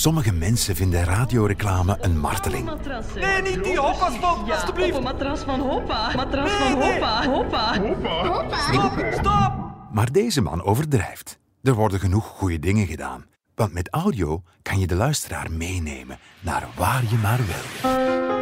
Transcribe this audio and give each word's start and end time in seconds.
Sommige 0.00 0.32
mensen 0.32 0.76
vinden 0.76 1.04
radioreclame 1.04 1.98
een 2.00 2.18
marteling. 2.18 2.70
Nee, 3.14 3.42
niet 3.42 3.64
die 3.64 3.78
hoppa-stop, 3.78 4.50
alstublieft. 4.50 4.90
Op 4.90 4.96
een 4.96 5.02
matras 5.02 5.40
van 5.40 5.60
Hoppa. 5.60 6.12
Matras 6.16 6.50
van 6.50 6.72
Hoppa. 6.82 7.26
Hoppa. 7.28 7.74
Stop, 8.72 9.06
stop. 9.12 9.52
Maar 9.92 10.12
deze 10.12 10.40
man 10.40 10.62
overdrijft. 10.62 11.38
Er 11.62 11.74
worden 11.74 12.00
genoeg 12.00 12.24
goede 12.26 12.58
dingen 12.58 12.86
gedaan. 12.86 13.24
Want 13.54 13.72
met 13.72 13.88
audio 13.88 14.42
kan 14.62 14.78
je 14.78 14.86
de 14.86 14.94
luisteraar 14.94 15.50
meenemen 15.50 16.18
naar 16.40 16.66
waar 16.76 17.02
je 17.10 17.16
maar 17.16 17.40
wil. 17.46 18.39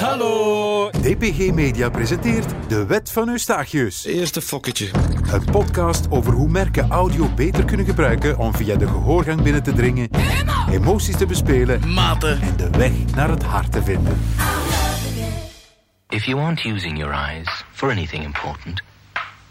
Hallo. 0.00 0.90
DPG 0.90 1.52
Media 1.52 1.90
presenteert 1.90 2.54
De 2.68 2.86
Wet 2.86 3.12
van 3.12 3.28
Eustachius. 3.28 4.04
Eerste 4.04 4.42
fokketje. 4.42 4.90
Een 5.32 5.44
podcast 5.44 6.10
over 6.10 6.32
hoe 6.32 6.48
merken 6.48 6.90
audio 6.90 7.28
beter 7.28 7.64
kunnen 7.64 7.86
gebruiken 7.86 8.38
om 8.38 8.54
via 8.54 8.76
de 8.76 8.86
gehoorgang 8.86 9.42
binnen 9.42 9.62
te 9.62 9.72
dringen, 9.72 10.10
emoties 10.70 11.16
te 11.16 11.26
bespelen 11.26 11.92
Maten. 11.92 12.40
en 12.40 12.56
de 12.56 12.70
weg 12.70 12.92
naar 13.14 13.28
het 13.28 13.42
hart 13.42 13.72
te 13.72 13.82
vinden. 13.82 14.20
If 16.08 16.24
you 16.24 16.40
aren't 16.40 16.64
using 16.64 16.98
your 16.98 17.14
eyes 17.14 17.64
for 17.72 17.90
anything 17.90 18.24
important, 18.24 18.82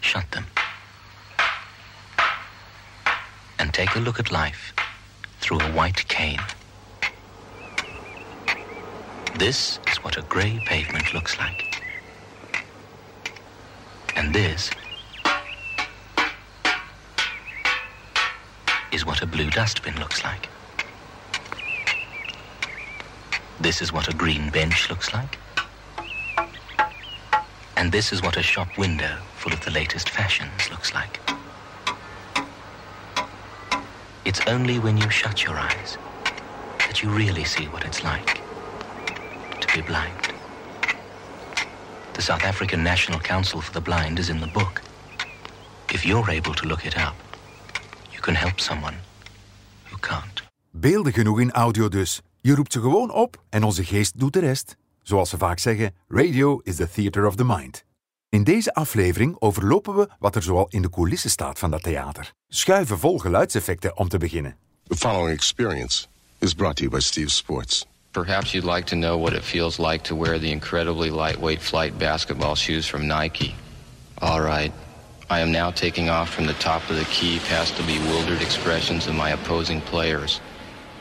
shut 0.00 0.24
them. 0.28 0.44
And 3.56 3.72
take 3.72 3.98
a 3.98 4.00
look 4.00 4.18
at 4.18 4.30
life 4.30 4.72
through 5.38 5.64
a 5.64 5.72
white 5.72 6.06
cane. 6.06 6.59
This 9.40 9.78
is 9.90 10.04
what 10.04 10.18
a 10.18 10.22
grey 10.22 10.60
pavement 10.66 11.14
looks 11.14 11.38
like. 11.38 11.82
And 14.14 14.34
this 14.34 14.70
is 18.92 19.06
what 19.06 19.22
a 19.22 19.26
blue 19.26 19.48
dustbin 19.48 19.98
looks 19.98 20.22
like. 20.24 20.50
This 23.58 23.80
is 23.80 23.94
what 23.94 24.08
a 24.08 24.14
green 24.14 24.50
bench 24.50 24.90
looks 24.90 25.10
like. 25.14 25.38
And 27.78 27.90
this 27.90 28.12
is 28.12 28.22
what 28.22 28.36
a 28.36 28.42
shop 28.42 28.76
window 28.76 29.16
full 29.38 29.54
of 29.54 29.64
the 29.64 29.70
latest 29.70 30.10
fashions 30.10 30.70
looks 30.70 30.92
like. 30.92 31.18
It's 34.26 34.42
only 34.46 34.78
when 34.78 34.98
you 34.98 35.08
shut 35.08 35.44
your 35.46 35.56
eyes 35.56 35.96
that 36.80 37.02
you 37.02 37.08
really 37.08 37.44
see 37.44 37.64
what 37.68 37.86
it's 37.86 38.04
like 38.04 38.39
be 39.74 39.82
blind. 39.82 40.28
The 42.12 42.22
South 42.22 42.42
African 42.42 42.82
National 42.82 43.20
Council 43.20 43.60
for 43.60 43.72
the 43.72 43.80
Blind 43.80 44.18
is 44.18 44.28
in 44.28 44.40
the 44.40 44.50
book. 44.52 44.80
If 45.92 46.02
you're 46.02 46.30
able 46.30 46.54
to 46.54 46.66
look 46.66 46.84
it 46.84 46.96
up, 46.96 47.14
you 48.10 48.20
can 48.20 48.34
help 48.34 48.60
someone 48.60 48.94
who 49.90 49.96
can't. 49.98 50.42
Beelden 50.70 51.12
genoeg 51.12 51.40
in 51.40 51.52
audio 51.52 51.88
dus. 51.88 52.20
Je 52.40 52.54
roept 52.54 52.72
ze 52.72 52.80
gewoon 52.80 53.10
op 53.10 53.42
en 53.48 53.62
onze 53.62 53.84
geest 53.84 54.18
doet 54.18 54.32
de 54.32 54.40
rest. 54.40 54.76
Zoals 55.02 55.30
ze 55.30 55.38
vaak 55.38 55.58
zeggen, 55.58 55.94
radio 56.08 56.60
is 56.62 56.76
the 56.76 56.90
theater 56.90 57.26
of 57.26 57.34
the 57.34 57.44
mind. 57.44 57.84
In 58.28 58.44
deze 58.44 58.74
aflevering 58.74 59.36
overlopen 59.38 59.96
we 59.96 60.08
wat 60.18 60.36
er 60.36 60.42
zoal 60.42 60.66
in 60.68 60.82
de 60.82 60.90
coulissen 60.90 61.30
staat 61.30 61.58
van 61.58 61.70
dat 61.70 61.82
theater. 61.82 62.32
Schuiven 62.48 62.98
vol 62.98 63.18
geluidseffecten 63.18 63.96
om 63.96 64.08
te 64.08 64.18
beginnen. 64.18 64.56
The 64.86 64.96
following 64.96 65.36
experience 65.36 66.06
is 66.38 66.54
brought 66.54 66.76
to 66.76 66.82
you 66.82 66.96
by 66.96 67.02
Steve 67.02 67.30
Sports. 67.30 67.86
Perhaps 68.12 68.54
you'd 68.54 68.64
like 68.64 68.86
to 68.86 68.96
know 68.96 69.18
what 69.18 69.34
it 69.34 69.44
feels 69.44 69.78
like 69.78 70.02
to 70.04 70.16
wear 70.16 70.40
the 70.40 70.50
incredibly 70.50 71.10
lightweight 71.10 71.60
flight 71.60 71.96
basketball 71.96 72.56
shoes 72.56 72.84
from 72.84 73.06
Nike. 73.06 73.54
All 74.20 74.40
right. 74.40 74.72
I 75.28 75.38
am 75.38 75.52
now 75.52 75.70
taking 75.70 76.08
off 76.08 76.34
from 76.34 76.46
the 76.46 76.54
top 76.54 76.90
of 76.90 76.96
the 76.96 77.04
key 77.04 77.38
past 77.46 77.76
the 77.76 77.84
bewildered 77.84 78.42
expressions 78.42 79.06
of 79.06 79.14
my 79.14 79.30
opposing 79.30 79.80
players. 79.80 80.40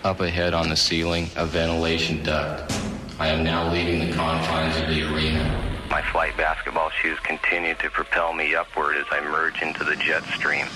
Up 0.04 0.20
ahead 0.20 0.54
on 0.54 0.70
the 0.70 0.76
ceiling, 0.76 1.32
a 1.36 1.48
ventilation 1.48 2.22
duct. 2.22 2.72
I 3.18 3.30
am 3.30 3.44
now 3.44 3.74
leaving 3.74 4.08
the 4.08 4.14
confines 4.14 4.80
of 4.80 4.88
the 4.88 5.12
arena. 5.12 5.88
My 5.90 6.04
flight 6.12 6.38
basketball 6.38 6.92
shoes 6.92 7.18
continue 7.22 7.74
to 7.74 7.90
propel 7.90 8.34
me 8.34 8.54
upward 8.54 8.98
as 8.98 9.08
I 9.10 9.20
merge 9.22 9.64
into 9.64 9.84
the 9.84 9.96
jet 9.96 10.24
stream. 10.26 10.68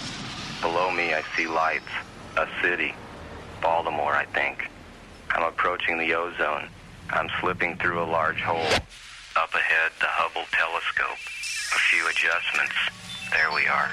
Below 0.61 0.89
me, 0.89 1.13
I 1.13 1.21
see 1.37 1.45
lights, 1.45 1.85
a 2.37 2.47
city, 2.63 2.95
Baltimore, 3.61 4.15
I 4.15 4.25
think. 4.25 4.67
I'm 5.33 5.43
approaching 5.43 5.97
the 5.97 6.13
ozone. 6.13 6.69
I'm 7.09 7.27
slipping 7.41 7.75
through 7.77 8.01
a 8.01 8.05
large 8.05 8.39
hole. 8.39 8.71
Up 9.35 9.53
ahead, 9.53 9.91
the 9.99 10.05
Hubble 10.07 10.45
telescope. 10.51 11.17
A 11.73 11.79
few 11.89 12.07
adjustments. 12.07 12.75
There 13.31 13.51
we 13.51 13.65
are. 13.67 13.89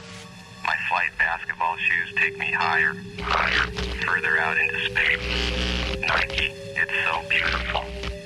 My 0.64 0.76
flight 0.88 1.10
basketball 1.18 1.76
shoes 1.78 2.12
take 2.16 2.38
me 2.38 2.52
higher, 2.52 2.94
higher, 3.20 3.72
further 4.04 4.38
out 4.38 4.58
into 4.58 4.78
space. 4.90 6.00
Nike, 6.02 6.52
it's 6.76 6.92
so 7.08 7.22
beautiful. 7.30 7.84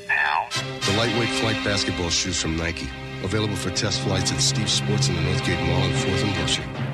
How? 0.09 0.49
The 0.87 0.99
lightweight 0.99 1.29
flight 1.41 1.65
basketball 1.65 2.11
shoes 2.11 2.43
from 2.43 2.57
Nike. 2.57 2.89
Available 3.23 3.57
for 3.57 3.71
test 3.71 4.01
flights 4.01 4.33
at 4.33 4.41
Steve 4.41 4.69
Sports 4.69 5.09
in 5.09 5.15
the 5.15 5.23
Northgate 5.23 5.65
Mall 5.67 5.85
in 5.85 5.93
4th 5.93 6.25
and 6.25 6.37
Wilshire. 6.37 6.94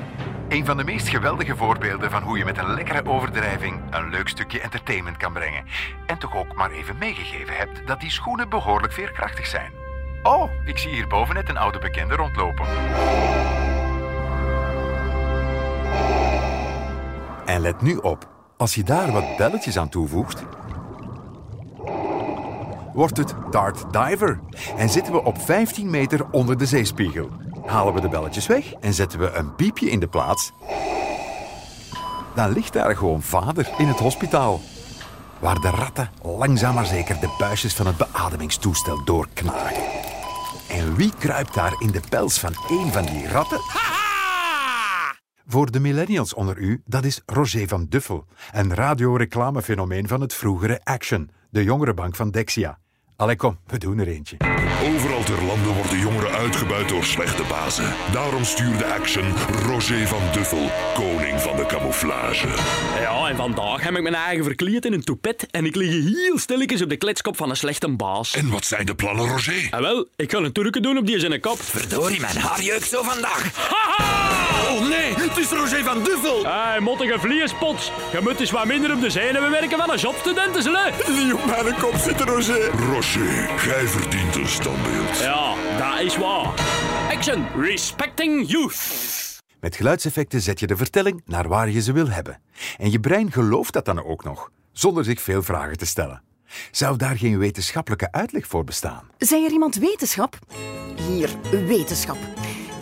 Een 0.51 0.65
van 0.65 0.77
de 0.77 0.83
meest 0.83 1.09
geweldige 1.09 1.55
voorbeelden 1.55 2.11
van 2.11 2.23
hoe 2.23 2.37
je 2.37 2.45
met 2.45 2.57
een 2.57 2.73
lekkere 2.73 3.09
overdrijving 3.09 3.81
een 3.89 4.09
leuk 4.09 4.27
stukje 4.27 4.61
entertainment 4.61 5.17
kan 5.17 5.33
brengen. 5.33 5.63
En 6.05 6.17
toch 6.17 6.35
ook 6.35 6.55
maar 6.55 6.71
even 6.71 6.97
meegegeven 6.97 7.55
hebt 7.57 7.87
dat 7.87 7.99
die 7.99 8.11
schoenen 8.11 8.49
behoorlijk 8.49 8.93
veerkrachtig 8.93 9.45
zijn. 9.45 9.71
Oh, 10.23 10.51
ik 10.65 10.77
zie 10.77 10.91
hierboven 10.91 11.35
net 11.35 11.49
een 11.49 11.57
oude 11.57 11.79
bekende 11.79 12.15
rondlopen. 12.15 12.65
En 17.45 17.61
let 17.61 17.81
nu 17.81 17.95
op, 17.95 18.29
als 18.57 18.75
je 18.75 18.83
daar 18.83 19.11
wat 19.11 19.37
belletjes 19.37 19.77
aan 19.77 19.89
toevoegt, 19.89 20.43
wordt 22.93 23.17
het 23.17 23.35
Dart 23.51 23.93
Diver. 23.93 24.39
En 24.77 24.89
zitten 24.89 25.13
we 25.13 25.23
op 25.23 25.41
15 25.41 25.89
meter 25.89 26.29
onder 26.31 26.57
de 26.57 26.65
zeespiegel. 26.65 27.29
Halen 27.71 27.93
we 27.93 28.01
de 28.01 28.09
belletjes 28.09 28.47
weg 28.47 28.73
en 28.73 28.93
zetten 28.93 29.19
we 29.19 29.31
een 29.31 29.55
piepje 29.55 29.89
in 29.89 29.99
de 29.99 30.07
plaats, 30.07 30.51
dan 32.35 32.51
ligt 32.51 32.73
daar 32.73 32.95
gewoon 32.95 33.21
vader 33.21 33.69
in 33.77 33.87
het 33.87 33.99
hospitaal. 33.99 34.61
Waar 35.39 35.61
de 35.61 35.69
ratten 35.69 36.11
langzaam 36.21 36.73
maar 36.73 36.85
zeker 36.85 37.19
de 37.19 37.35
buisjes 37.37 37.73
van 37.73 37.87
het 37.87 37.97
beademingstoestel 37.97 39.03
doorknagen. 39.03 39.83
En 40.69 40.95
wie 40.95 41.13
kruipt 41.19 41.53
daar 41.53 41.75
in 41.79 41.91
de 41.91 42.01
pels 42.09 42.39
van 42.39 42.53
een 42.69 42.91
van 42.91 43.05
die 43.05 43.27
ratten? 43.27 43.59
Voor 45.45 45.71
de 45.71 45.79
millennials 45.79 46.33
onder 46.33 46.57
u, 46.57 46.81
dat 46.85 47.05
is 47.05 47.21
Roger 47.25 47.67
van 47.67 47.85
Duffel, 47.89 48.25
een 48.51 48.75
radioreclamefenomeen 48.75 50.07
van 50.07 50.21
het 50.21 50.33
vroegere 50.33 50.79
Action, 50.83 51.29
de 51.49 51.63
jongerenbank 51.63 52.15
van 52.15 52.31
Dexia. 52.31 52.79
Allee 53.15 53.35
kom, 53.35 53.57
we 53.65 53.77
doen 53.77 53.99
er 53.99 54.07
eentje. 54.07 54.50
Overal 54.83 55.23
ter 55.23 55.43
lande 55.43 55.69
worden 55.69 55.99
jongeren 55.99 56.31
uitgebuit 56.31 56.89
door 56.89 57.03
slechte 57.03 57.43
bazen. 57.49 57.93
Daarom 58.11 58.43
stuurde 58.43 58.85
Action 58.85 59.33
Roger 59.65 60.07
van 60.07 60.21
Duffel, 60.33 60.71
koning 60.93 61.41
van 61.41 61.55
de 61.55 61.65
camouflage. 61.65 62.47
Ja, 62.99 63.27
en 63.27 63.35
vandaag 63.35 63.81
heb 63.83 63.95
ik 63.95 64.01
mijn 64.01 64.15
eigen 64.15 64.43
verkleed 64.43 64.85
in 64.85 64.93
een 64.93 65.03
toepet 65.03 65.47
en 65.51 65.65
ik 65.65 65.75
lig 65.75 65.89
heel 65.89 66.39
stilletjes 66.39 66.81
op 66.81 66.89
de 66.89 66.97
kletskop 66.97 67.37
van 67.37 67.49
een 67.49 67.55
slechte 67.55 67.89
baas. 67.89 68.33
En 68.33 68.49
wat 68.49 68.65
zijn 68.65 68.85
de 68.85 68.95
plannen, 68.95 69.27
Roger? 69.27 69.67
En 69.71 69.81
wel, 69.81 70.07
ik 70.15 70.31
ga 70.31 70.37
een 70.37 70.51
turken 70.51 70.81
doen 70.81 70.97
op 70.97 71.05
die 71.05 71.19
zijn 71.19 71.39
kop. 71.39 71.61
Verdorie, 71.61 72.19
mijn 72.19 72.37
haar 72.37 72.61
jeukt 72.61 72.89
zo 72.89 73.03
vandaag. 73.03 73.69
Oh 74.69 74.87
nee, 74.87 75.13
het 75.27 75.37
is 75.37 75.49
Roger 75.49 75.83
van 75.83 76.03
Duffel. 76.03 76.43
Hé, 76.43 76.49
hey, 76.49 76.79
mottige 76.79 77.19
vliespots. 77.19 77.91
Je 78.11 78.19
moet 78.21 78.39
eens 78.39 78.51
wat 78.51 78.65
minder 78.65 78.93
op 78.93 79.01
de 79.01 79.09
zenuwen 79.09 79.51
werken 79.51 79.77
van 79.77 79.91
een 79.91 79.97
jobstudent, 79.97 80.55
hè. 80.55 81.13
Die 81.13 81.33
op 81.33 81.45
mijn 81.45 81.75
kop 81.79 81.95
zit, 81.95 82.19
Roger. 82.21 82.69
Roger, 82.93 83.49
gij 83.57 83.87
verdient 83.87 84.35
een 84.35 84.47
standbeeld. 84.71 85.17
Ja, 85.19 85.55
dat 85.77 86.05
is 86.05 86.17
waar. 86.17 86.53
Action, 87.11 87.45
respecting 87.55 88.49
youth. 88.49 89.39
Met 89.59 89.75
geluidseffecten 89.75 90.41
zet 90.41 90.59
je 90.59 90.67
de 90.67 90.77
vertelling 90.77 91.21
naar 91.25 91.47
waar 91.47 91.69
je 91.69 91.81
ze 91.81 91.91
wil 91.91 92.09
hebben. 92.09 92.41
En 92.77 92.91
je 92.91 92.99
brein 92.99 93.31
gelooft 93.31 93.73
dat 93.73 93.85
dan 93.85 94.03
ook 94.03 94.23
nog, 94.23 94.51
zonder 94.71 95.03
zich 95.03 95.21
veel 95.21 95.43
vragen 95.43 95.77
te 95.77 95.85
stellen. 95.85 96.21
Zou 96.71 96.97
daar 96.97 97.17
geen 97.17 97.37
wetenschappelijke 97.37 98.11
uitleg 98.11 98.47
voor 98.47 98.63
bestaan? 98.63 99.03
Zei 99.17 99.45
er 99.45 99.51
iemand 99.51 99.75
wetenschap? 99.75 100.39
Hier, 100.95 101.29
wetenschap. 101.51 102.17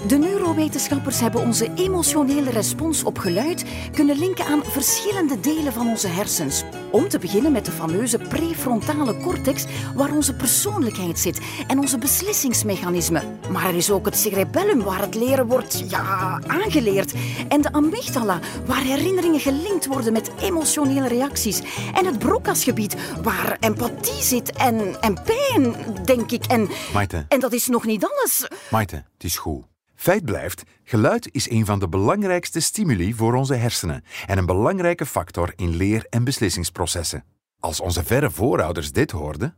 De 0.08 0.18
neurowetenschappers 0.18 1.20
hebben 1.20 1.42
onze 1.42 1.72
emotionele 1.76 2.50
respons 2.50 3.04
op 3.04 3.18
geluid 3.18 3.66
kunnen 3.92 4.18
linken 4.18 4.46
aan 4.46 4.64
verschillende 4.64 5.40
delen 5.40 5.74
van 5.74 5.88
onze 5.88 6.08
hersens. 6.08 6.64
Om 6.92 7.08
te 7.10 7.20
beginnen 7.20 7.52
met 7.52 7.66
de 7.66 7.72
fameuze 7.72 8.18
prefrontale 8.18 9.18
cortex, 9.18 9.66
waar 9.96 10.12
onze 10.14 10.34
persoonlijkheid 10.34 11.20
zit 11.20 11.40
en 11.68 11.80
onze 11.80 11.98
beslissingsmechanismen. 11.98 13.40
Maar 13.52 13.68
er 13.68 13.76
is 13.76 13.92
ook 13.92 14.06
het 14.06 14.18
cerebellum, 14.18 14.84
waar 14.84 15.02
het 15.02 15.16
leren 15.16 15.48
wordt 15.48 15.90
ja, 15.90 16.42
aangeleerd. 16.48 17.14
En 17.48 17.62
de 17.62 17.72
amygdala, 17.72 18.40
waar 18.66 18.84
herinneringen 18.84 19.40
gelinkt 19.40 19.86
worden 19.86 20.14
met 20.14 20.32
emotionele 20.42 21.08
reacties. 21.08 21.62
En 21.94 22.06
het 22.06 22.20
brokkasgebied, 22.20 22.96
waar 23.24 23.58
empathie 23.60 24.24
zit 24.24 24.52
en, 24.52 25.02
en 25.02 25.18
pijn, 25.24 25.76
denk 26.06 26.32
ik. 26.32 26.46
En, 26.46 26.70
Maite. 26.94 27.26
en 27.28 27.40
dat 27.40 27.54
is 27.54 27.68
nog 27.68 27.86
niet 27.86 28.06
alles. 28.06 28.48
Maite, 28.70 28.96
het 28.96 29.24
is 29.24 29.38
goed. 29.38 29.69
Feit 30.00 30.26
blijft, 30.26 30.64
geluid 30.84 31.30
is 31.32 31.50
een 31.50 31.66
van 31.66 31.80
de 31.80 31.90
belangrijkste 31.90 32.60
stimuli 32.60 33.14
voor 33.14 33.34
onze 33.34 33.56
hersenen 33.56 34.04
en 34.26 34.38
een 34.38 34.46
belangrijke 34.46 35.06
factor 35.06 35.54
in 35.56 35.76
leer- 35.76 36.06
en 36.10 36.24
beslissingsprocessen. 36.24 37.24
Als 37.60 37.80
onze 37.80 38.04
verre 38.04 38.32
voorouders 38.32 38.92
dit 38.92 39.12
hoorden, 39.12 39.58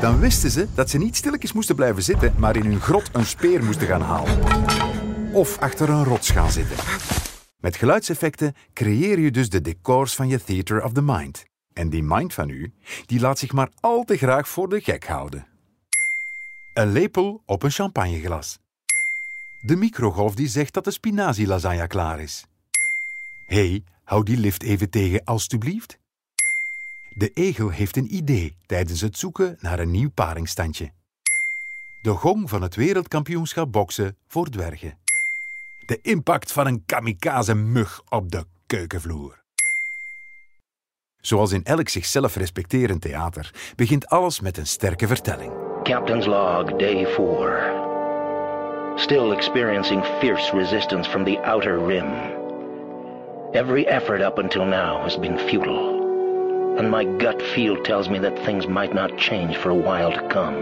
dan 0.00 0.18
wisten 0.18 0.50
ze 0.50 0.66
dat 0.74 0.90
ze 0.90 0.98
niet 0.98 1.16
stilletjes 1.16 1.52
moesten 1.52 1.74
blijven 1.74 2.02
zitten, 2.02 2.34
maar 2.38 2.56
in 2.56 2.64
hun 2.64 2.80
grot 2.80 3.10
een 3.12 3.26
speer 3.26 3.64
moesten 3.64 3.86
gaan 3.86 4.02
halen. 4.02 4.38
Of 5.32 5.58
achter 5.58 5.90
een 5.90 6.04
rots 6.04 6.30
gaan 6.30 6.50
zitten. 6.50 6.76
Met 7.56 7.76
geluidseffecten 7.76 8.54
creëer 8.72 9.18
je 9.18 9.30
dus 9.30 9.48
de 9.48 9.60
decors 9.60 10.14
van 10.14 10.28
je 10.28 10.44
theater 10.44 10.84
of 10.84 10.92
the 10.92 11.02
mind. 11.02 11.44
En 11.72 11.90
die 11.90 12.02
mind 12.02 12.34
van 12.34 12.48
u, 12.48 12.72
die 13.06 13.20
laat 13.20 13.38
zich 13.38 13.52
maar 13.52 13.70
al 13.80 14.04
te 14.04 14.16
graag 14.16 14.48
voor 14.48 14.68
de 14.68 14.80
gek 14.80 15.06
houden. 15.06 15.48
Een 16.72 16.92
lepel 16.92 17.42
op 17.46 17.62
een 17.62 17.70
champagneglas. 17.70 18.58
De 19.60 19.76
microgolf 19.76 20.34
die 20.34 20.48
zegt 20.48 20.74
dat 20.74 20.84
de 20.84 20.90
spinazie 20.90 21.46
lasagne 21.46 21.86
klaar 21.86 22.20
is. 22.20 22.44
Hé, 23.46 23.68
hey, 23.68 23.84
hou 24.04 24.24
die 24.24 24.36
lift 24.36 24.62
even 24.62 24.90
tegen, 24.90 25.24
alstublieft. 25.24 25.98
De 27.08 27.30
egel 27.30 27.68
heeft 27.68 27.96
een 27.96 28.14
idee 28.14 28.56
tijdens 28.66 29.00
het 29.00 29.18
zoeken 29.18 29.56
naar 29.60 29.78
een 29.78 29.90
nieuw 29.90 30.10
paringstandje. 30.10 30.92
De 32.02 32.10
gong 32.10 32.48
van 32.48 32.62
het 32.62 32.74
wereldkampioenschap 32.74 33.72
boksen 33.72 34.16
voor 34.26 34.48
dwergen. 34.50 34.98
De 35.86 35.98
impact 36.02 36.52
van 36.52 36.66
een 36.66 36.84
kamikaze 36.86 37.54
mug 37.54 38.02
op 38.08 38.30
de 38.30 38.44
keukenvloer. 38.66 39.42
Zoals 41.20 41.52
in 41.52 41.64
elk 41.64 41.88
zichzelf 41.88 42.36
respecterend 42.36 43.00
theater 43.00 43.72
begint 43.76 44.06
alles 44.06 44.40
met 44.40 44.56
een 44.56 44.66
sterke 44.66 45.06
vertelling. 45.06 45.69
Captain's 45.84 46.28
log, 46.28 46.78
day 46.78 47.06
four. 47.16 48.94
Still 48.98 49.32
experiencing 49.32 50.02
fierce 50.20 50.52
resistance 50.52 51.06
from 51.06 51.24
the 51.24 51.38
outer 51.38 51.78
rim. 51.78 52.06
Every 53.54 53.88
effort 53.88 54.20
up 54.20 54.38
until 54.38 54.66
now 54.66 55.02
has 55.02 55.16
been 55.16 55.38
futile. 55.38 56.78
And 56.78 56.90
my 56.90 57.04
gut 57.04 57.40
feel 57.40 57.82
tells 57.82 58.10
me 58.10 58.18
that 58.18 58.38
things 58.44 58.68
might 58.68 58.94
not 58.94 59.16
change 59.16 59.56
for 59.56 59.70
a 59.70 59.74
while 59.74 60.12
to 60.12 60.28
come. 60.28 60.54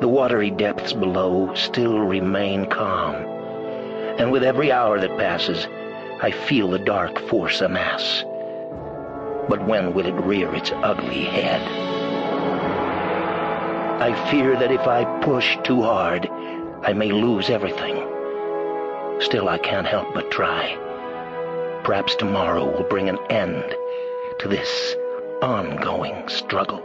The 0.00 0.08
watery 0.08 0.50
depths 0.50 0.92
below 0.92 1.54
still 1.54 2.00
remain 2.00 2.66
calm. 2.66 3.14
And 3.14 4.32
with 4.32 4.42
every 4.42 4.72
hour 4.72 4.98
that 4.98 5.16
passes, 5.16 5.68
I 6.20 6.32
feel 6.32 6.68
the 6.68 6.80
dark 6.80 7.20
force 7.28 7.60
amass. 7.60 8.24
But 9.48 9.64
when 9.66 9.94
will 9.94 10.06
it 10.06 10.24
rear 10.24 10.52
its 10.54 10.72
ugly 10.72 11.24
head? 11.24 11.93
I 14.04 14.12
fear 14.30 14.54
that 14.58 14.70
if 14.70 14.86
I 14.86 15.04
push 15.22 15.56
too 15.62 15.80
hard, 15.80 16.28
I 16.82 16.92
may 16.92 17.10
lose 17.10 17.48
everything. 17.48 17.96
Still, 19.20 19.48
I 19.48 19.58
can't 19.58 19.86
help 19.86 20.12
but 20.12 20.30
try. 20.30 20.76
Perhaps 21.84 22.14
tomorrow 22.16 22.66
will 22.66 22.88
bring 22.88 23.08
an 23.08 23.18
end 23.30 23.64
to 24.40 24.48
this 24.48 24.94
ongoing 25.40 26.28
struggle. 26.28 26.82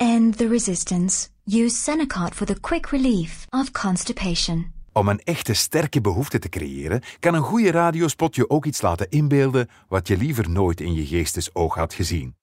End 0.00 0.34
the 0.34 0.48
resistance. 0.48 1.30
Use 1.46 1.74
Senecot 1.84 2.34
for 2.34 2.44
the 2.46 2.60
quick 2.60 2.92
relief 2.92 3.46
of 3.50 3.72
constipation. 3.72 4.72
Om 4.92 5.08
een 5.08 5.20
echte 5.24 5.54
sterke 5.54 6.00
behoefte 6.00 6.38
te 6.38 6.48
creëren, 6.48 7.02
kan 7.20 7.34
een 7.34 7.42
goede 7.42 7.70
radiospot 7.70 8.34
je 8.34 8.50
ook 8.50 8.64
iets 8.64 8.82
laten 8.82 9.10
inbeelden 9.10 9.68
wat 9.88 10.08
je 10.08 10.16
liever 10.16 10.50
nooit 10.50 10.80
in 10.80 10.94
je 10.94 11.06
geestesoog 11.06 11.74
had 11.74 11.94
gezien. 11.94 12.34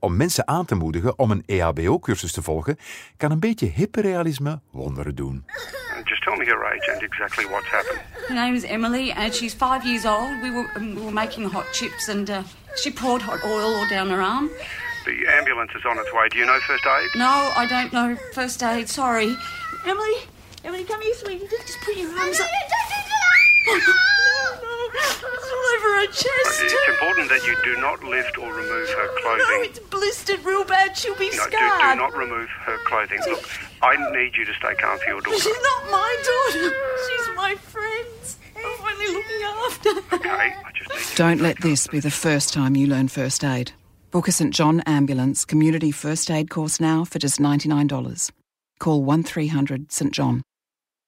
Om 0.00 0.16
mensen 0.16 0.48
aan 0.48 0.64
te 0.64 0.74
moedigen 0.74 1.18
om 1.18 1.30
een 1.30 1.42
EHBO-cursus 1.46 2.32
te 2.32 2.42
volgen, 2.42 2.78
kan 3.16 3.30
een 3.30 3.40
beetje 3.40 3.66
hyperrealisme 3.66 4.60
wonderen 4.70 5.14
doen. 5.14 5.44
Just 6.04 6.22
tell 6.22 6.36
me 6.36 6.44
her 6.44 6.64
age 6.64 6.92
and 6.92 7.02
exactly 7.02 7.44
what's 7.48 7.70
happened. 7.70 8.00
Her 8.28 8.34
name 8.34 8.54
is 8.54 8.62
Emily, 8.64 9.10
and 9.10 9.34
she's 9.34 9.54
five 9.54 9.84
years 9.84 10.04
old. 10.04 10.40
We 10.42 10.50
were, 10.50 10.70
um, 10.76 10.94
we 10.94 11.00
were 11.00 11.12
making 11.12 11.50
hot 11.52 11.66
chips, 11.72 12.08
and 12.08 12.28
uh, 12.28 12.38
she 12.74 12.92
poured 12.92 13.22
hot 13.22 13.44
oil 13.44 13.74
all 13.74 13.88
down 13.88 14.08
her 14.08 14.22
arm. 14.22 14.48
The 15.04 15.26
ambulance 15.38 15.74
is 15.78 15.84
on 15.84 15.98
its 15.98 16.12
way. 16.12 16.28
Do 16.28 16.38
you 16.38 16.46
know 16.46 16.60
first 16.60 16.86
aid? 16.86 17.08
No, 17.14 17.52
I 17.56 17.66
don't 17.66 17.90
know 17.92 18.16
first 18.32 18.62
aid. 18.62 18.88
Sorry, 18.88 19.36
Emily. 19.84 20.16
Emily, 20.64 20.84
come 20.84 21.02
here, 21.02 21.14
sweetie. 21.14 21.48
Just, 21.50 21.66
just 21.66 21.80
put 21.80 21.96
your 21.96 22.10
arms 22.18 22.40
up. 22.40 22.46
Chest. 26.12 26.62
It's 26.62 26.88
important 26.88 27.28
that 27.30 27.42
you 27.46 27.54
do 27.64 27.80
not 27.80 28.02
lift 28.04 28.38
or 28.38 28.48
remove 28.52 28.88
her 28.88 29.08
clothing. 29.20 29.38
No, 29.38 29.44
clothing. 29.46 29.70
it's 29.70 29.78
blistered 29.78 30.44
real 30.44 30.64
bad. 30.64 30.96
She'll 30.96 31.14
be 31.16 31.30
No, 31.30 31.44
do, 31.44 31.56
scarred. 31.56 31.94
do 31.96 32.00
not 32.04 32.16
remove 32.16 32.48
her 32.66 32.78
clothing. 32.88 33.20
Look, 33.28 33.44
I 33.82 33.96
need 34.16 34.36
you 34.36 34.44
to 34.44 34.54
stay 34.54 34.74
calm 34.74 34.98
for 34.98 35.08
your 35.10 35.20
daughter. 35.20 35.38
She's 35.38 35.62
not 35.70 35.82
my 35.90 36.12
daughter. 36.30 36.74
She's 37.06 37.28
my 37.36 37.54
friend's. 37.56 38.36
I'm 38.56 38.80
only 38.90 39.08
looking 39.16 39.42
after 39.66 39.90
her. 39.94 40.16
Okay, 40.16 40.54
I 40.66 40.70
just 40.74 40.90
need 40.90 41.10
you. 41.10 41.16
Don't 41.16 41.40
let 41.40 41.60
this 41.60 41.86
be 41.86 42.00
the 42.00 42.10
first 42.10 42.52
time 42.52 42.74
you 42.76 42.86
learn 42.86 43.08
first 43.08 43.44
aid. 43.44 43.72
Book 44.10 44.26
a 44.28 44.32
St 44.32 44.54
John 44.54 44.80
Ambulance 44.86 45.44
Community 45.44 45.92
First 45.92 46.30
Aid 46.30 46.48
course 46.48 46.80
now 46.80 47.04
for 47.04 47.18
just 47.20 47.38
$99. 47.40 48.30
Call 48.78 49.02
1300 49.04 49.92
St 49.92 50.14
John. 50.16 50.40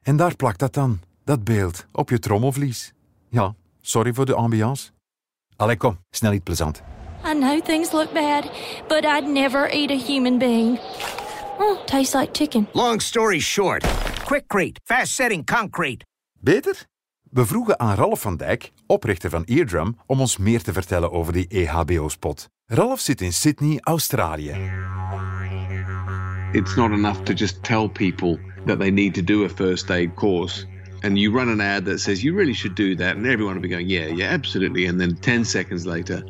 En 0.02 0.16
daar 0.16 0.36
plakt 0.36 0.58
dat 0.58 0.74
dan, 0.74 1.00
dat 1.24 1.44
beeld, 1.44 1.86
op 1.92 2.10
je 2.10 2.18
trommelvlies. 2.18 2.92
Ja, 3.28 3.54
sorry 3.80 4.12
voor 4.12 4.26
de 4.26 4.34
ambiance. 4.34 4.90
Allee, 5.56 5.76
kom, 5.76 5.98
snel 6.10 6.32
iets 6.32 6.42
plezant. 6.42 6.82
I 7.24 7.34
know 7.34 7.60
things 7.60 7.92
look 7.92 8.12
bad, 8.12 8.50
but 8.88 9.04
I'd 9.04 9.26
never 9.26 9.70
eat 9.72 9.90
a 9.90 9.96
human 10.06 10.38
being. 10.38 10.78
Oh, 11.58 11.84
tastes 11.84 12.14
like 12.14 12.32
chicken. 12.32 12.68
Long 12.72 13.00
story 13.00 13.40
short, 13.40 13.84
Quickcrete, 14.24 14.80
fast 14.84 15.14
setting 15.14 15.44
concrete. 15.44 16.04
Beter? 16.40 16.88
We 17.30 17.46
vroegen 17.46 17.80
aan 17.80 17.94
Ralf 17.94 18.20
van 18.20 18.36
Dijk, 18.36 18.72
oprichter 18.86 19.30
van 19.30 19.44
Eardrum, 19.44 19.96
om 20.06 20.20
ons 20.20 20.36
meer 20.36 20.62
te 20.62 20.72
vertellen 20.72 21.12
over 21.12 21.32
die 21.32 21.46
EHBO-spot. 21.48 22.48
Ralf 22.66 23.00
zit 23.00 23.20
in 23.20 23.32
Sydney, 23.32 23.78
Australië. 23.80 24.54
It's 26.52 26.74
not 26.74 26.90
enough 26.90 27.22
to 27.22 27.32
just 27.32 27.62
tell 27.62 27.88
people 27.88 28.38
that 28.66 28.78
they 28.78 28.90
need 28.90 29.14
to 29.14 29.22
do 29.22 29.44
a 29.44 29.48
first 29.48 29.90
aid 29.90 30.14
course. 30.14 30.66
And 31.02 31.18
you 31.18 31.32
run 31.32 31.48
an 31.48 31.60
ad 31.60 31.86
that 31.86 31.98
says 31.98 32.22
you 32.22 32.34
really 32.34 32.52
should 32.52 32.74
do 32.74 32.94
that, 32.96 33.16
and 33.16 33.26
everyone 33.26 33.54
will 33.54 33.62
be 33.62 33.68
going, 33.68 33.88
yeah, 33.88 34.06
yeah, 34.06 34.26
absolutely. 34.26 34.84
And 34.86 35.00
then 35.00 35.16
10 35.16 35.44
seconds 35.44 35.86
later, 35.86 36.22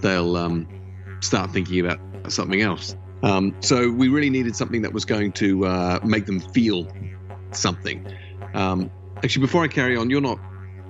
they'll 0.00 0.36
um, 0.36 0.66
start 1.20 1.52
thinking 1.52 1.80
about 1.80 2.00
something 2.28 2.60
else. 2.60 2.96
Um, 3.22 3.54
so 3.60 3.90
we 3.90 4.08
really 4.08 4.30
needed 4.30 4.56
something 4.56 4.82
that 4.82 4.92
was 4.92 5.04
going 5.04 5.32
to 5.32 5.66
uh, 5.66 6.00
make 6.02 6.26
them 6.26 6.40
feel 6.40 6.88
something. 7.52 8.06
Um, 8.54 8.90
actually, 9.18 9.42
before 9.42 9.62
I 9.62 9.68
carry 9.68 9.96
on, 9.96 10.10
you're 10.10 10.20
not 10.20 10.38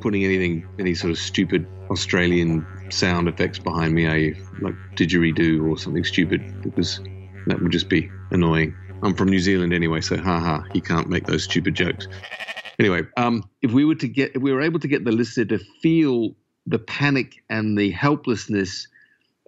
putting 0.01 0.25
anything, 0.25 0.67
any 0.79 0.95
sort 0.95 1.11
of 1.11 1.19
stupid 1.19 1.67
Australian 1.91 2.67
sound 2.91 3.29
effects 3.29 3.59
behind 3.59 3.95
me, 3.95 4.07
are 4.07 4.17
you? 4.17 4.37
Like 4.61 4.75
didgeridoo 4.95 5.69
or 5.69 5.77
something 5.77 6.05
stupid, 6.05 6.63
because 6.63 7.01
that 7.47 7.61
would 7.61 7.73
just 7.73 7.89
be 7.89 8.11
annoying. 8.31 8.75
I'm 9.03 9.15
from 9.15 9.29
New 9.29 9.41
Zealand 9.41 9.73
anyway, 9.73 10.01
so 10.01 10.17
haha, 10.17 10.63
you 10.75 10.83
can't 10.83 11.09
make 11.09 11.27
those 11.27 11.45
stupid 11.45 11.75
jokes. 11.75 12.07
Anyway, 12.81 13.03
um, 13.19 13.45
if 13.61 13.73
we 13.73 13.85
were 13.85 13.95
to 13.95 14.09
get, 14.09 14.35
if 14.35 14.41
we 14.41 14.51
were 14.51 14.63
able 14.63 14.81
to 14.81 14.89
get 14.89 15.05
the 15.05 15.13
listener 15.13 15.45
to 15.45 15.59
feel 15.83 16.35
the 16.67 16.79
panic 16.79 17.45
and 17.51 17.77
the 17.77 17.91
helplessness 17.91 18.89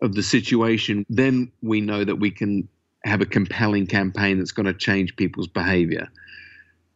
of 0.02 0.14
the 0.14 0.22
situation, 0.22 1.06
then 1.08 1.50
we 1.62 1.80
know 1.80 2.04
that 2.04 2.16
we 2.16 2.30
can 2.30 2.68
have 3.04 3.22
a 3.22 3.26
compelling 3.26 3.86
campaign 3.86 4.36
that's 4.36 4.52
going 4.52 4.66
to 4.66 4.74
change 4.74 5.16
people's 5.16 5.48
behavior. 5.48 6.08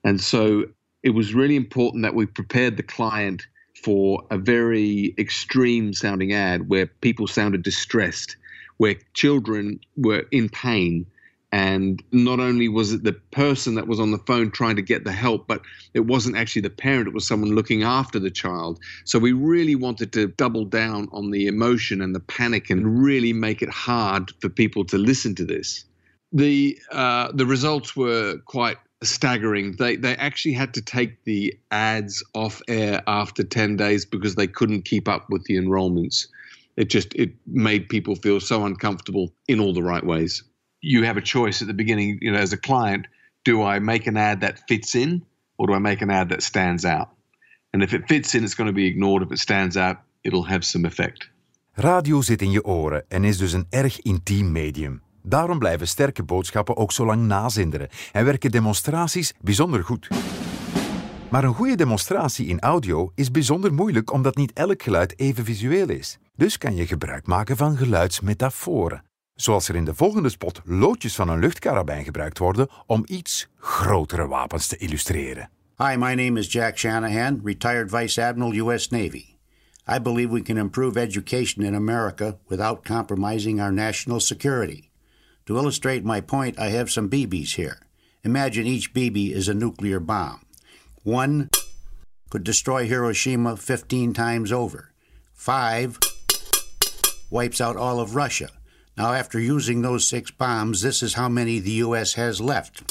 And 0.05 0.21
so 0.21 0.67
it 1.03 1.11
was 1.11 1.33
really 1.33 1.57
important 1.57 2.03
that 2.03 2.15
we 2.15 2.27
prepared 2.27 2.77
the 2.77 2.83
client 2.83 3.47
for 3.83 4.23
a 4.31 4.37
very 4.37 5.15
extreme 5.17 5.95
sounding 5.95 6.35
ad 6.35 6.69
where 6.69 6.87
people 6.87 7.27
sounded 7.27 7.63
distressed, 7.63 8.37
where 8.77 8.97
children 9.15 9.81
were 9.97 10.27
in 10.33 10.51
pain. 10.51 11.07
And 11.53 12.03
not 12.13 12.41
only 12.41 12.69
was 12.69 12.93
it 12.93 13.05
the 13.05 13.13
person 13.13 13.77
that 13.77 13.87
was 13.87 14.01
on 14.01 14.11
the 14.11 14.19
phone 14.19 14.51
trying 14.51 14.77
to 14.77 14.83
get 14.83 15.05
the 15.05 15.13
help, 15.13 15.47
but 15.47 15.63
it 15.95 16.01
wasn't 16.01 16.37
actually 16.37 16.63
the 16.63 16.71
parent, 16.71 17.09
it 17.09 17.15
was 17.15 17.27
someone 17.27 17.55
looking 17.55 17.83
after 17.83 18.19
the 18.19 18.31
child. 18.31 18.81
So 19.05 19.19
we 19.19 19.33
really 19.33 19.77
wanted 19.77 20.13
to 20.15 20.29
double 20.29 20.65
down 20.65 21.09
on 21.13 21.31
the 21.31 21.47
emotion 21.47 22.03
and 22.03 22.15
the 22.15 22.21
panic 22.21 22.69
and 22.69 23.03
really 23.03 23.33
make 23.33 23.63
it 23.63 23.71
hard 23.71 24.33
for 24.41 24.49
people 24.49 24.85
to 24.87 24.99
listen 24.99 25.35
to 25.37 25.45
this. 25.45 25.85
The, 26.33 26.79
uh, 26.91 27.31
the 27.33 27.47
results 27.47 27.95
were 27.95 28.39
quite 28.47 28.79
staggering. 29.03 29.73
They 29.73 29.97
they 29.97 30.17
actually 30.17 30.55
had 30.55 30.75
to 30.75 30.83
take 30.83 31.25
the 31.25 31.59
ads 31.71 32.23
off 32.35 32.63
air 32.69 33.03
after 33.07 33.45
10 33.45 33.77
days 33.77 34.05
because 34.05 34.35
they 34.35 34.47
couldn't 34.47 34.83
keep 34.83 35.09
up 35.09 35.29
with 35.31 35.45
the 35.45 35.57
enrollments. 35.57 36.27
It 36.77 36.91
just 36.91 37.15
it 37.15 37.33
made 37.47 37.89
people 37.89 38.17
feel 38.17 38.41
so 38.41 38.65
uncomfortable 38.65 39.33
in 39.49 39.61
all 39.61 39.73
the 39.73 39.83
right 39.83 40.05
ways. 40.05 40.43
You 40.89 41.05
have 41.05 41.19
a 41.19 41.23
choice 41.23 41.63
at 41.63 41.67
the 41.67 41.75
beginning, 41.75 42.19
you 42.21 42.31
know, 42.31 42.41
as 42.41 42.53
a 42.53 42.57
client, 42.57 43.07
do 43.43 43.75
I 43.75 43.81
make 43.81 44.09
an 44.09 44.17
ad 44.17 44.41
that 44.41 44.63
fits 44.67 44.95
in 44.95 45.25
or 45.57 45.67
do 45.67 45.75
I 45.75 45.79
make 45.79 46.03
an 46.03 46.11
ad 46.11 46.29
that 46.29 46.43
stands 46.43 46.85
out? 46.85 47.09
And 47.71 47.83
if 47.83 47.93
it 47.93 48.03
fits 48.07 48.35
in, 48.35 48.45
it's 48.45 48.55
going 48.55 48.71
to 48.71 48.75
be 48.75 48.87
ignored. 48.87 49.23
If 49.23 49.31
it 49.31 49.39
stands 49.39 49.77
out, 49.77 49.97
it'll 50.23 50.47
have 50.47 50.65
some 50.65 50.87
effect. 50.87 51.31
Radio 51.73 52.21
zit 52.21 52.43
in 52.43 52.51
je 52.51 52.65
oren 52.65 53.05
en 53.09 53.25
is 53.25 53.39
dus 53.39 53.53
een 53.53 53.67
erg 53.71 54.01
intiem 54.01 54.53
medium. 54.53 55.03
Daarom 55.23 55.59
blijven 55.59 55.89
sterke 55.89 56.23
boodschappen 56.23 56.77
ook 56.77 56.93
zo 56.93 57.07
lang 57.07 57.23
nazinderen 57.23 57.89
en 58.13 58.25
werken 58.25 58.51
demonstraties 58.51 59.35
bijzonder 59.41 59.85
goed. 59.85 60.09
Maar 61.31 61.45
een 61.45 61.55
goede 61.55 61.77
demonstratie 61.77 62.47
in 62.47 62.61
audio 62.61 63.13
is 63.15 63.31
bijzonder 63.31 63.75
moeilijk 63.75 64.13
omdat 64.13 64.37
niet 64.37 64.53
elk 64.53 64.83
geluid 64.83 65.19
even 65.19 65.45
visueel 65.45 65.89
is. 65.89 66.19
Dus 66.37 66.59
kan 66.59 66.77
je 66.77 66.87
gebruik 66.87 67.27
maken 67.27 67.57
van 67.57 67.77
geluidsmetaforen. 67.77 69.06
Zoals 69.37 69.69
er 69.69 69.75
in 69.75 69.85
de 69.85 69.95
volgende 69.95 70.29
spot 70.29 70.61
loodjes 70.65 71.15
van 71.15 71.29
een 71.29 71.39
luchtkarabijn 71.39 72.05
gebruikt 72.05 72.39
worden 72.39 72.69
om 72.87 73.03
iets 73.07 73.49
grotere 73.59 74.27
wapens 74.27 74.67
te 74.67 74.77
illustreren. 74.77 75.51
Hi, 75.77 75.97
my 75.97 76.15
name 76.15 76.39
is 76.39 76.53
Jack 76.53 76.79
Shanahan, 76.79 77.41
retired 77.45 77.91
Vice 77.91 78.23
Admiral, 78.23 78.55
U.S. 78.55 78.89
Navy. 78.89 79.25
I 79.89 80.01
believe 80.01 80.33
we 80.33 80.43
can 80.43 80.57
improve 80.57 81.01
education 81.01 81.65
in 81.65 81.75
America 81.75 82.39
without 82.49 82.85
compromising 82.85 83.61
our 83.61 83.73
national 83.73 84.21
security. 84.21 84.91
To 85.45 85.57
illustrate 85.57 86.03
my 86.05 86.21
point, 86.21 86.59
I 86.59 86.71
have 86.71 86.91
some 86.91 87.09
BBs 87.09 87.55
here. 87.55 87.79
Imagine 88.23 88.67
each 88.67 88.95
BB 88.95 89.33
is 89.33 89.49
a 89.49 89.55
nuclear 89.55 90.01
bomb. 90.01 90.41
One 91.05 91.49
could 92.31 92.45
destroy 92.45 92.87
Hiroshima 92.87 93.57
15 93.57 94.13
times 94.13 94.51
over. 94.51 94.93
Five 95.33 95.99
wipes 97.31 97.61
out 97.61 97.77
all 97.77 98.01
of 98.01 98.15
Russia. 98.15 98.49
Now, 98.97 99.13
after 99.13 99.39
using 99.39 99.83
those 99.83 100.07
six 100.07 100.31
bombs, 100.31 100.81
this 100.81 101.03
is 101.03 101.15
how 101.15 101.29
many 101.29 101.59
the 101.59 101.73
U.S. 101.85 102.15
has 102.15 102.41
left. 102.41 102.83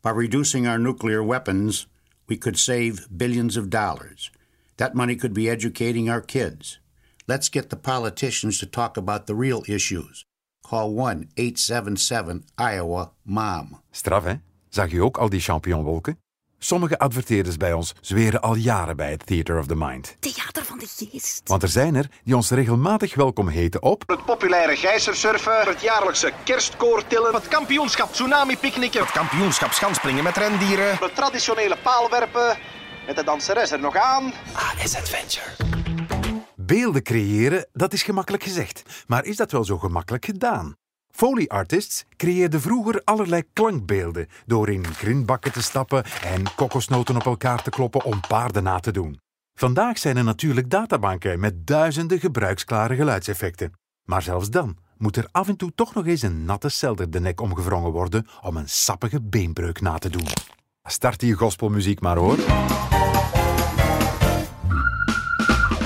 By 0.00 0.10
reducing 0.10 0.66
our 0.66 0.78
nuclear 0.78 1.22
weapons, 1.22 1.86
we 2.26 2.38
could 2.38 2.58
save 2.58 3.06
billions 3.14 3.58
of 3.58 3.68
dollars. 3.68 4.30
That 4.78 4.94
money 4.94 5.14
could 5.14 5.34
be 5.34 5.50
educating 5.50 6.08
our 6.08 6.22
kids. 6.22 6.78
Let's 7.26 7.48
get 7.48 7.68
the 7.68 7.76
politicians 7.76 8.58
to 8.58 8.68
talk 8.68 8.96
about 8.96 9.26
the 9.26 9.34
real 9.34 9.62
issues. 9.64 10.24
Call 10.68 10.90
1 10.94 11.30
877 11.34 12.44
Iowa 12.56 13.12
MOM. 13.22 13.80
Straf, 13.90 14.24
hè? 14.24 14.34
Zag 14.68 14.90
je 14.90 15.02
ook 15.02 15.16
al 15.16 15.28
die 15.28 15.40
champignonwolken? 15.40 16.18
Sommige 16.58 16.98
adverteerders 16.98 17.56
bij 17.56 17.72
ons 17.72 17.92
zweren 18.00 18.40
al 18.40 18.54
jaren 18.54 18.96
bij 18.96 19.10
het 19.10 19.26
Theater 19.26 19.58
of 19.58 19.66
the 19.66 19.74
Mind. 19.76 20.16
Theater 20.20 20.64
van 20.64 20.78
de 20.78 20.86
geest. 20.86 21.48
Want 21.48 21.62
er 21.62 21.68
zijn 21.68 21.94
er 21.94 22.10
die 22.24 22.36
ons 22.36 22.50
regelmatig 22.50 23.14
welkom 23.14 23.48
heten 23.48 23.82
op... 23.82 24.02
Het 24.06 24.24
populaire 24.24 24.76
gijzersurfen, 24.76 25.60
het 25.60 25.80
jaarlijkse 25.80 26.32
kerstkoortillen, 26.44 27.34
het 27.34 27.48
kampioenschap 27.48 28.12
tsunami-picknicken, 28.12 29.00
het 29.00 29.10
kampioenschap 29.10 29.72
schanspringen 29.72 30.24
met 30.24 30.36
rendieren, 30.36 30.96
het 30.96 31.14
traditionele 31.14 31.76
paalwerpen, 31.82 32.58
met 33.06 33.16
de 33.16 33.24
danseres 33.24 33.70
er 33.70 33.80
nog 33.80 33.96
aan. 33.96 34.32
AS 34.52 34.96
Adventure. 34.96 35.81
Beelden 36.66 37.02
creëren, 37.02 37.66
dat 37.72 37.92
is 37.92 38.02
gemakkelijk 38.02 38.42
gezegd. 38.42 39.04
Maar 39.06 39.24
is 39.24 39.36
dat 39.36 39.52
wel 39.52 39.64
zo 39.64 39.78
gemakkelijk 39.78 40.24
gedaan? 40.24 40.74
Foley 41.10 41.48
artists 41.48 42.04
creëerden 42.16 42.60
vroeger 42.60 43.00
allerlei 43.04 43.42
klankbeelden 43.52 44.28
door 44.46 44.68
in 44.68 44.86
grindbakken 44.86 45.52
te 45.52 45.62
stappen 45.62 46.04
en 46.04 46.54
kokosnoten 46.54 47.16
op 47.16 47.24
elkaar 47.26 47.62
te 47.62 47.70
kloppen 47.70 48.04
om 48.04 48.20
paarden 48.28 48.62
na 48.62 48.78
te 48.78 48.90
doen. 48.90 49.18
Vandaag 49.54 49.98
zijn 49.98 50.16
er 50.16 50.24
natuurlijk 50.24 50.70
databanken 50.70 51.40
met 51.40 51.66
duizenden 51.66 52.20
gebruiksklare 52.20 52.94
geluidseffecten. 52.94 53.72
Maar 54.08 54.22
zelfs 54.22 54.50
dan 54.50 54.76
moet 54.96 55.16
er 55.16 55.28
af 55.30 55.48
en 55.48 55.56
toe 55.56 55.72
toch 55.74 55.94
nog 55.94 56.06
eens 56.06 56.22
een 56.22 56.44
natte 56.44 56.68
selder 56.68 57.10
de 57.10 57.20
nek 57.20 57.40
omgevrongen 57.40 57.92
worden 57.92 58.26
om 58.40 58.56
een 58.56 58.68
sappige 58.68 59.22
beenbreuk 59.22 59.80
na 59.80 59.98
te 59.98 60.10
doen. 60.10 60.26
Start 60.82 61.20
die 61.20 61.34
gospelmuziek 61.34 62.00
maar 62.00 62.16
hoor. 62.16 62.38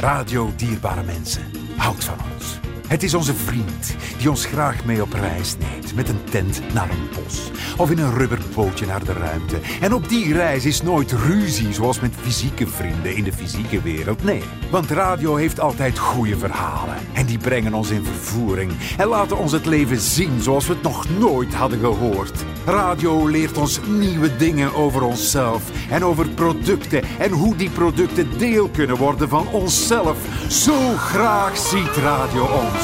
Radio 0.07 0.53
Dierbare 0.57 1.03
Mensen, 1.03 1.43
houdt 1.77 2.05
van 2.05 2.19
ons. 2.33 2.36
Het 2.87 3.03
is 3.03 3.15
onze 3.15 3.35
vriend 3.35 3.97
die 4.19 4.31
ons 4.31 4.45
graag 4.45 4.85
mee 4.85 5.03
op 5.03 5.13
reis 5.13 5.57
neemt 5.59 5.95
met 5.95 6.09
een 6.09 6.25
tent 6.31 6.61
naar 6.75 6.91
een 6.91 7.09
bos 7.15 7.51
of 7.77 7.91
in 7.91 7.99
een 7.99 8.15
rubberbootje 8.15 8.87
naar 8.87 9.05
de 9.05 9.13
ruimte. 9.13 9.61
En 9.81 9.95
op 9.95 10.09
die 10.09 10.33
reis 10.33 10.65
is 10.65 10.83
nooit 10.83 11.13
ruzie 11.13 11.73
zoals 11.73 12.01
met 12.01 12.15
fysieke 12.21 12.67
vrienden 12.67 13.17
in 13.17 13.25
de 13.25 13.33
fysieke 13.33 13.83
wereld. 13.83 14.25
Nee, 14.25 14.43
want 14.71 14.91
radio 14.91 15.35
heeft 15.35 15.61
altijd 15.61 15.99
goede 15.99 16.39
verhalen 16.39 16.97
en 17.13 17.27
die 17.27 17.39
brengen 17.39 17.75
ons 17.75 17.91
in 17.91 18.05
vervoering 18.05 18.73
en 18.97 19.07
laten 19.07 19.39
ons 19.39 19.53
het 19.53 19.67
leven 19.67 20.01
zien 20.01 20.41
zoals 20.41 20.67
we 20.67 20.73
het 20.73 20.83
nog 20.83 21.07
nooit 21.19 21.55
hadden 21.55 21.81
gehoord. 21.81 22.45
Radio 22.67 23.27
leert 23.27 23.59
ons 23.59 23.81
nieuwe 23.87 24.37
dingen 24.37 24.75
over 24.75 25.03
onszelf 25.03 25.63
en 25.91 26.05
over 26.05 26.29
producten 26.29 27.03
en 27.19 27.31
hoe 27.31 27.57
die 27.57 27.71
producten 27.71 28.39
deel 28.39 28.69
kunnen 28.69 28.97
worden 28.97 29.29
van 29.29 29.49
onszelf. 29.49 30.17
Zo 30.49 30.97
graag 30.97 31.57
ziet 31.57 31.97
radio 31.97 32.43
ons. 32.43 32.76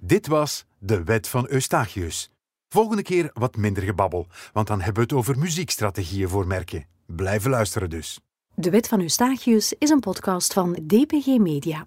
Dit 0.00 0.26
was 0.26 0.64
De 0.78 1.04
Wet 1.04 1.28
van 1.28 1.46
Eustachius. 1.48 2.30
Volgende 2.68 3.02
keer 3.02 3.30
wat 3.32 3.56
minder 3.56 3.82
gebabbel, 3.82 4.26
want 4.52 4.66
dan 4.66 4.80
hebben 4.80 4.94
we 4.94 5.08
het 5.08 5.12
over 5.12 5.38
muziekstrategieën 5.38 6.28
voor 6.28 6.46
merken. 6.46 6.86
Blijven 7.06 7.50
luisteren 7.50 7.90
dus. 7.90 8.20
De 8.54 8.70
Wet 8.70 8.88
van 8.88 9.00
Eustachius 9.00 9.72
is 9.78 9.90
een 9.90 10.00
podcast 10.00 10.52
van 10.52 10.72
DPG 10.72 11.26
Media. 11.26 11.86